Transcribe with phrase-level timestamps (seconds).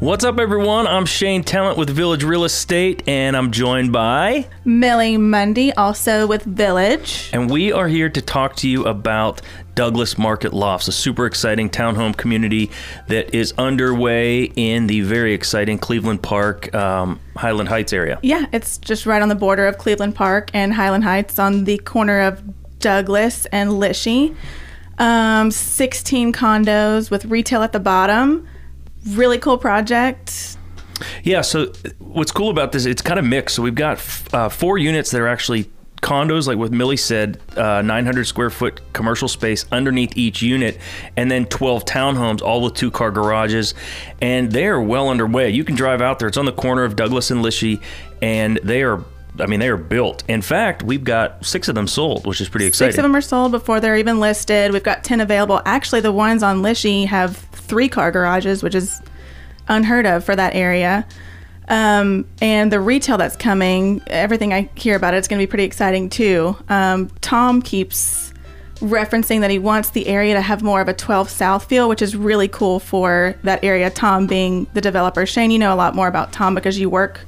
[0.00, 0.86] What's up, everyone?
[0.86, 4.46] I'm Shane Talent with Village Real Estate, and I'm joined by.
[4.64, 7.28] Millie Mundy, also with Village.
[7.34, 9.42] And we are here to talk to you about
[9.74, 12.70] Douglas Market Lofts, a super exciting townhome community
[13.08, 18.18] that is underway in the very exciting Cleveland Park, um, Highland Heights area.
[18.22, 21.76] Yeah, it's just right on the border of Cleveland Park and Highland Heights on the
[21.76, 22.42] corner of
[22.78, 24.34] Douglas and Lischey.
[24.96, 28.48] Um, 16 condos with retail at the bottom.
[29.08, 30.56] Really cool project.
[31.22, 33.56] Yeah, so what's cool about this, it's kind of mixed.
[33.56, 34.00] So we've got
[34.32, 35.70] uh, four units that are actually
[36.02, 40.78] condos, like what Millie said, uh, 900 square foot commercial space underneath each unit,
[41.16, 43.74] and then 12 townhomes, all with two car garages.
[44.20, 45.50] And they are well underway.
[45.50, 46.28] You can drive out there.
[46.28, 47.82] It's on the corner of Douglas and Lischey,
[48.22, 49.04] and they are
[49.38, 50.22] I mean, they are built.
[50.28, 52.92] In fact, we've got six of them sold, which is pretty exciting.
[52.92, 54.72] Six of them are sold before they're even listed.
[54.72, 55.62] We've got 10 available.
[55.64, 59.00] Actually, the ones on Lischey have three car garages, which is
[59.68, 61.06] unheard of for that area.
[61.68, 65.48] Um, and the retail that's coming, everything I hear about it, it's going to be
[65.48, 66.56] pretty exciting too.
[66.68, 68.34] Um, Tom keeps
[68.80, 72.02] referencing that he wants the area to have more of a 12 South feel, which
[72.02, 73.88] is really cool for that area.
[73.88, 75.24] Tom being the developer.
[75.24, 77.24] Shane, you know a lot more about Tom because you work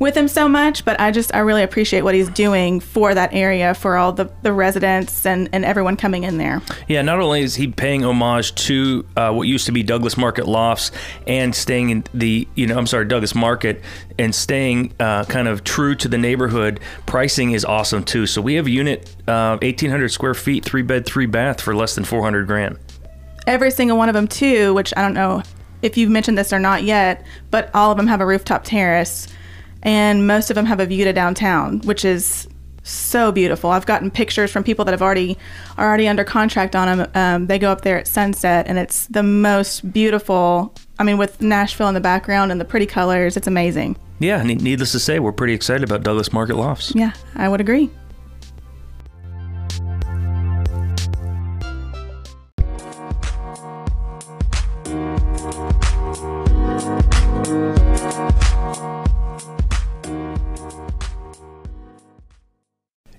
[0.00, 3.32] with him so much, but I just I really appreciate what he's doing for that
[3.32, 6.62] area for all the, the residents and, and everyone coming in there.
[6.88, 10.48] Yeah, not only is he paying homage to uh, what used to be Douglas Market
[10.48, 10.90] Lofts
[11.26, 13.82] and staying in the you know I'm sorry Douglas Market
[14.18, 16.80] and staying uh, kind of true to the neighborhood.
[17.04, 18.26] Pricing is awesome too.
[18.26, 21.94] So we have a unit uh, 1,800 square feet, three bed, three bath for less
[21.94, 22.78] than 400 grand.
[23.46, 25.42] Every single one of them too, which I don't know
[25.82, 29.28] if you've mentioned this or not yet, but all of them have a rooftop terrace
[29.82, 32.48] and most of them have a view to downtown, which is
[32.82, 33.70] so beautiful.
[33.70, 35.36] I've gotten pictures from people that have already
[35.76, 37.10] are already under contract on them.
[37.14, 40.74] Um, they go up there at sunset, and it's the most beautiful.
[40.98, 43.96] I mean, with Nashville in the background and the pretty colors, it's amazing.
[44.18, 46.94] Yeah, needless to say, we're pretty excited about Douglas Market Lofts.
[46.94, 47.90] Yeah, I would agree.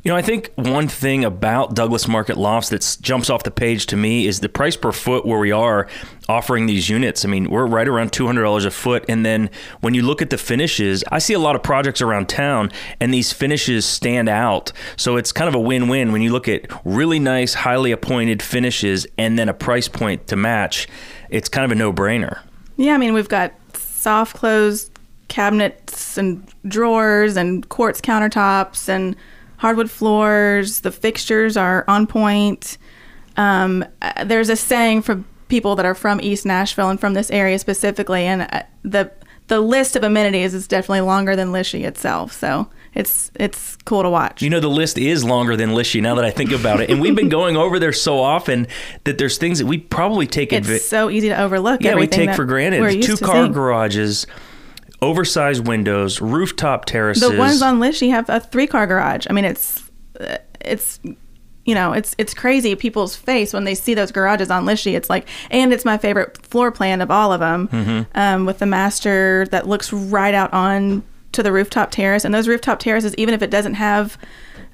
[0.03, 3.85] You know, I think one thing about Douglas Market Lofts that jumps off the page
[3.87, 5.87] to me is the price per foot where we are
[6.27, 7.23] offering these units.
[7.23, 9.05] I mean, we're right around $200 a foot.
[9.07, 9.51] And then
[9.81, 13.13] when you look at the finishes, I see a lot of projects around town and
[13.13, 14.71] these finishes stand out.
[14.97, 18.41] So it's kind of a win win when you look at really nice, highly appointed
[18.41, 20.87] finishes and then a price point to match.
[21.29, 22.39] It's kind of a no brainer.
[22.75, 24.89] Yeah, I mean, we've got soft close
[25.27, 29.15] cabinets and drawers and quartz countertops and
[29.61, 30.79] hardwood floors.
[30.79, 32.79] The fixtures are on point.
[33.37, 37.29] Um, uh, there's a saying for people that are from East Nashville and from this
[37.29, 39.11] area specifically, and uh, the
[39.47, 42.33] the list of amenities is definitely longer than Lischey itself.
[42.33, 44.41] So it's it's cool to watch.
[44.41, 46.99] You know, the list is longer than Lischey now that I think about it, and
[46.99, 48.67] we've been going over there so often
[49.03, 50.51] that there's things that we probably take.
[50.51, 51.83] It's advi- so easy to overlook.
[51.83, 53.03] Yeah, we take for granted.
[53.03, 54.25] Two car garages
[55.01, 57.27] oversized windows, rooftop terraces.
[57.27, 59.27] The ones on Lischey have a three car garage.
[59.29, 59.89] I mean, it's
[60.59, 60.99] it's
[61.65, 64.93] you know, it's it's crazy people's face when they see those garages on Lischey.
[64.93, 68.17] It's like, and it's my favorite floor plan of all of them, mm-hmm.
[68.17, 71.03] um, with the master that looks right out on
[71.33, 72.25] to the rooftop terrace.
[72.25, 74.17] And those rooftop terraces, even if it doesn't have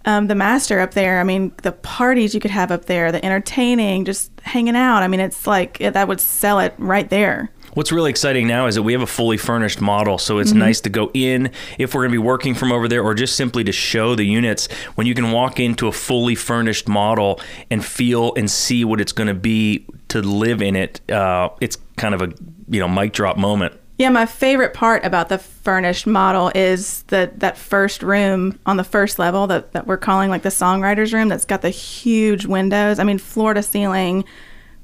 [0.05, 3.23] um, the master up there, I mean, the parties you could have up there, the
[3.23, 5.03] entertaining, just hanging out.
[5.03, 7.51] I mean, it's like that would sell it right there.
[7.73, 10.59] What's really exciting now is that we have a fully furnished model, so it's mm-hmm.
[10.59, 13.35] nice to go in if we're going to be working from over there, or just
[13.35, 14.67] simply to show the units.
[14.95, 17.39] When you can walk into a fully furnished model
[17.69, 21.77] and feel and see what it's going to be to live in it, uh, it's
[21.97, 22.33] kind of a
[22.69, 23.73] you know mic drop moment.
[23.97, 28.83] Yeah, my favorite part about the furnished model is that that first room on the
[28.83, 32.99] first level that, that we're calling like the songwriter's room that's got the huge windows.
[32.99, 34.23] I mean, floor to ceiling,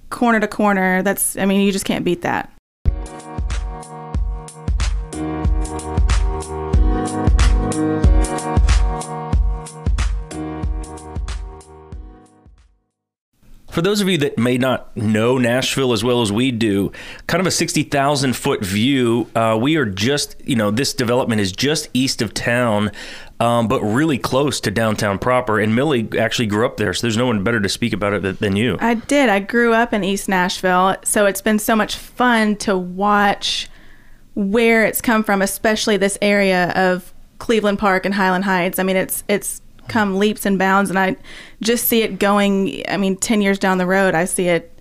[0.09, 1.03] corner to corner.
[1.03, 2.52] That's I mean, you just can't beat that.
[13.73, 16.91] For those of you that may not know Nashville as well as we do,
[17.25, 21.51] kind of a 60,000 foot view, uh, we are just, you know, this development is
[21.51, 22.91] just east of town,
[23.39, 25.59] um, but really close to downtown proper.
[25.59, 28.39] And Millie actually grew up there, so there's no one better to speak about it
[28.39, 28.77] than you.
[28.79, 29.27] I did.
[29.27, 33.69] I grew up in East Nashville, so it's been so much fun to watch
[34.35, 38.77] where it's come from, especially this area of Cleveland Park and Highland Heights.
[38.77, 41.15] I mean, it's it's come leaps and bounds and I
[41.61, 44.73] just see it going I mean 10 years down the road I see it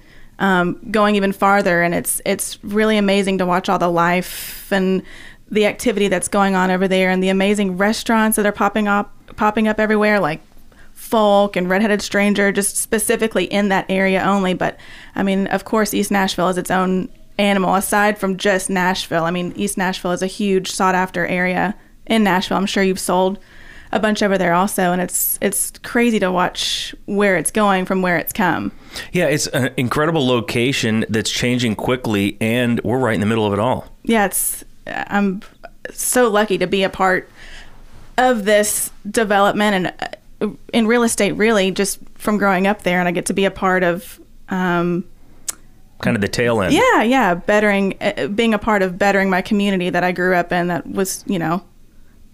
[0.42, 5.02] um, going even farther, and it's it's really amazing to watch all the life and
[5.50, 9.14] the activity that's going on over there, and the amazing restaurants that are popping up
[9.36, 10.40] popping up everywhere, like
[10.94, 14.52] Folk and Redheaded Stranger, just specifically in that area only.
[14.52, 14.78] But
[15.14, 17.08] I mean, of course, East Nashville is its own
[17.38, 19.24] animal aside from just Nashville.
[19.24, 21.76] I mean, East Nashville is a huge sought after area
[22.06, 22.56] in Nashville.
[22.56, 23.38] I'm sure you've sold
[23.92, 28.02] a bunch over there also, and it's it's crazy to watch where it's going from
[28.02, 28.72] where it's come.
[29.12, 33.52] Yeah, it's an incredible location that's changing quickly, and we're right in the middle of
[33.52, 33.86] it all.
[34.02, 35.42] Yeah, it's I'm
[35.90, 37.28] so lucky to be a part
[38.18, 40.10] of this development and
[40.42, 43.44] uh, in real estate, really, just from growing up there, and I get to be
[43.44, 44.20] a part of.
[44.48, 45.04] Um,
[46.00, 46.74] kind of the tail end.
[46.74, 50.50] Yeah, yeah, bettering, uh, being a part of bettering my community that I grew up
[50.50, 50.66] in.
[50.66, 51.62] That was, you know,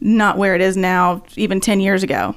[0.00, 2.34] not where it is now, even 10 years ago.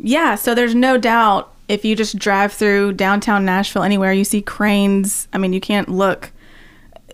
[0.00, 4.40] Yeah, so there's no doubt if you just drive through downtown Nashville anywhere, you see
[4.40, 5.28] cranes.
[5.32, 6.32] I mean, you can't look.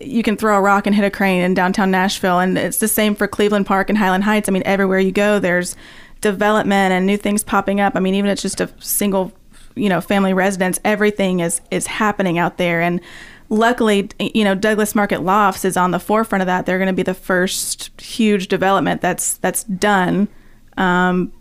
[0.01, 2.87] You can throw a rock and hit a crane in downtown Nashville, and it's the
[2.87, 4.47] same for Cleveland Park and Highland Heights.
[4.47, 5.75] I mean, everywhere you go, there's
[6.25, 7.95] development and new things popping up.
[7.95, 9.31] I mean, even it's just a single,
[9.75, 12.81] you know, family residence, everything is is happening out there.
[12.81, 12.99] And
[13.49, 16.65] luckily, you know, Douglas Market Lofts is on the forefront of that.
[16.65, 20.27] They're going to be the first huge development that's that's done.
[20.77, 21.31] Um,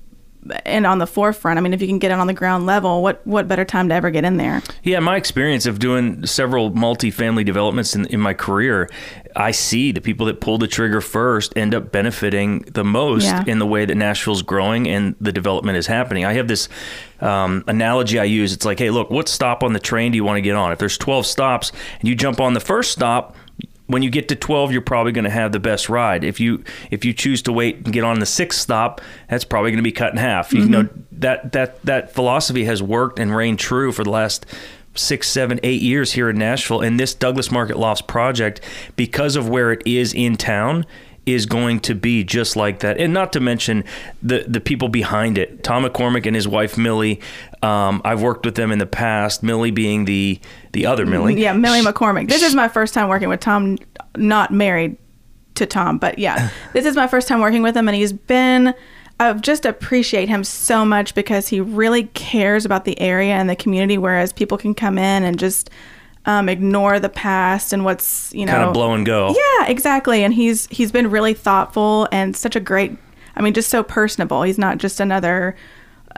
[0.65, 1.59] and on the forefront.
[1.59, 3.89] I mean, if you can get it on the ground level, what what better time
[3.89, 4.63] to ever get in there?
[4.83, 8.91] Yeah, my experience of doing several multifamily developments in, in my career,
[9.37, 13.45] I see the people that pull the trigger first end up benefiting the most yeah.
[13.47, 16.25] in the way that Nashville's growing and the development is happening.
[16.25, 16.69] I have this
[17.21, 18.53] um, analogy I use.
[18.53, 20.73] It's like, hey, look, what stop on the train do you want to get on?
[20.73, 23.37] If there's 12 stops and you jump on the first stop,
[23.87, 26.63] when you get to 12 you're probably going to have the best ride if you
[26.91, 29.83] if you choose to wait and get on the sixth stop that's probably going to
[29.83, 30.59] be cut in half mm-hmm.
[30.59, 34.47] you know that that that philosophy has worked and reigned true for the last
[34.95, 38.61] six seven eight years here in nashville and this douglas market lofts project
[38.97, 40.87] because of where it is in town
[41.27, 42.99] is going to be just like that.
[42.99, 43.85] And not to mention
[44.23, 45.65] the the people behind it.
[45.65, 47.21] Tom McCormick and his wife Millie.
[47.63, 49.43] Um, I've worked with them in the past.
[49.43, 50.41] Millie being the
[50.73, 51.41] the other Millie.
[51.41, 52.29] Yeah, Millie McCormick.
[52.29, 53.79] This is my first time working with Tom.
[54.17, 54.97] Not married
[55.55, 58.75] to Tom, but yeah, this is my first time working with him, and he's been.
[59.21, 63.55] I just appreciate him so much because he really cares about the area and the
[63.55, 63.97] community.
[63.97, 65.71] Whereas people can come in and just
[66.27, 69.35] um, ignore the past and what's you know kind of blow and go.
[69.35, 70.25] Yeah, exactly.
[70.25, 72.97] And he's he's been really thoughtful and such a great.
[73.37, 74.43] I mean, just so personable.
[74.43, 75.57] He's not just another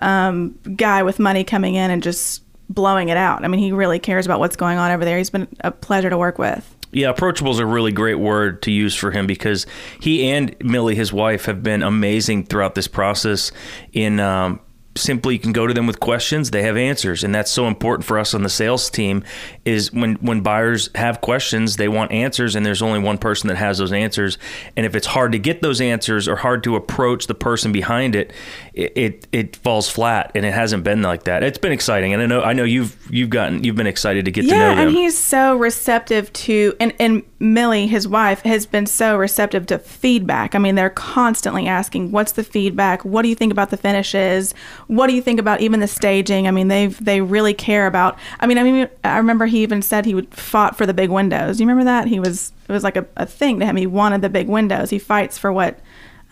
[0.02, 3.44] um, guy with money coming in and just blowing it out.
[3.44, 5.18] I mean, he really cares about what's going on over there.
[5.18, 6.72] He's been a pleasure to work with.
[6.92, 9.66] Yeah, approachable is a really great word to use for him because
[10.00, 13.52] he and Millie, his wife, have been amazing throughout this process
[13.92, 14.60] in um,
[14.96, 18.04] simply you can go to them with questions they have answers and that's so important
[18.04, 19.22] for us on the sales team
[19.64, 23.56] is when when buyers have questions they want answers and there's only one person that
[23.56, 24.38] has those answers
[24.76, 28.14] and if it's hard to get those answers or hard to approach the person behind
[28.14, 28.32] it
[28.74, 31.42] it it, it falls flat and it hasn't been like that.
[31.42, 34.30] It's been exciting and I know I know you've you've gotten you've been excited to
[34.30, 38.40] get yeah, to know them and he's so receptive to and and Millie his wife
[38.42, 40.54] has been so receptive to feedback.
[40.54, 43.04] I mean they're constantly asking what's the feedback?
[43.04, 44.54] What do you think about the finishes
[44.88, 46.46] what do you think about even the staging?
[46.46, 48.18] I mean, they they really care about.
[48.40, 51.10] I mean, I mean, I remember he even said he would fought for the big
[51.10, 51.56] windows.
[51.56, 52.06] Do You remember that?
[52.06, 53.76] He was it was like a, a thing to him.
[53.76, 54.90] He wanted the big windows.
[54.90, 55.80] He fights for what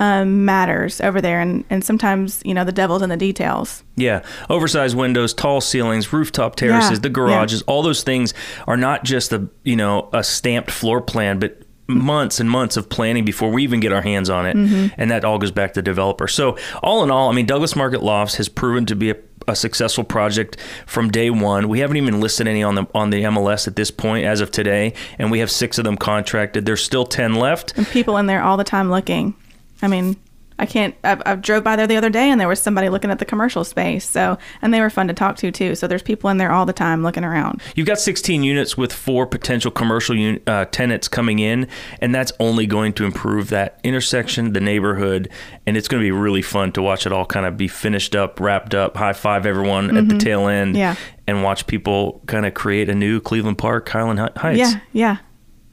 [0.01, 3.85] um, matters over there, and and sometimes you know the devil's in the details.
[3.97, 7.73] Yeah, oversized windows, tall ceilings, rooftop terraces, yeah, the garages, yeah.
[7.73, 8.35] all those things
[8.67, 12.89] are not just a you know a stamped floor plan, but months and months of
[12.89, 14.57] planning before we even get our hands on it.
[14.57, 14.95] Mm-hmm.
[15.01, 16.27] and that all goes back to the developer.
[16.29, 19.57] So all in all i mean douglas market lofts has proven to be a, a,
[19.57, 21.69] successful project from day one.
[21.69, 24.51] We haven't even listed any on the on the mls at this point as of
[24.51, 26.67] today and we have six of them contracted.
[26.67, 27.77] There's still 10 left.
[27.77, 29.35] And people in there all the time looking.
[29.83, 30.17] I mean
[30.59, 30.95] I can't.
[31.03, 33.25] I, I drove by there the other day, and there was somebody looking at the
[33.25, 34.09] commercial space.
[34.09, 35.75] So, and they were fun to talk to too.
[35.75, 37.61] So, there's people in there all the time looking around.
[37.75, 41.67] You've got 16 units with four potential commercial un- uh, tenants coming in,
[42.01, 45.29] and that's only going to improve that intersection, the neighborhood,
[45.67, 48.15] and it's going to be really fun to watch it all kind of be finished
[48.15, 48.97] up, wrapped up.
[48.97, 49.97] High five everyone mm-hmm.
[49.97, 50.19] at the mm-hmm.
[50.19, 50.95] tail end, yeah.
[51.27, 54.59] and watch people kind of create a new Cleveland Park, Highland Heights.
[54.59, 55.17] Yeah, yeah,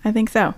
[0.04, 0.56] I think so.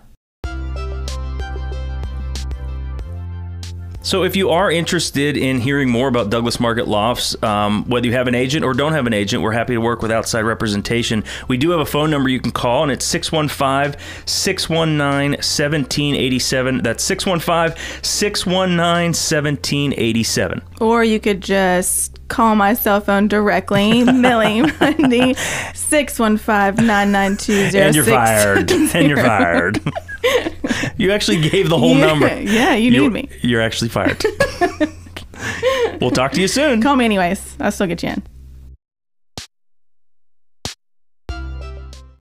[4.03, 8.11] So, if you are interested in hearing more about Douglas Market Lofts, um, whether you
[8.11, 11.23] have an agent or don't have an agent, we're happy to work with outside representation.
[11.47, 16.83] We do have a phone number you can call, and it's 615 619 1787.
[16.83, 20.61] That's 615 619 1787.
[20.81, 27.75] Or you could just call my cell phone directly, Millie Mundy, 615-992-0660.
[27.75, 28.69] And you're fired.
[28.71, 29.79] and you're fired.
[30.97, 32.41] you actually gave the whole Yeah, number.
[32.41, 33.29] yeah, you You're- need me.
[33.41, 34.23] You're actually fired.
[36.01, 36.81] we'll talk to you soon.
[36.81, 37.55] Call me anyways.
[37.59, 38.23] I'll still get you in.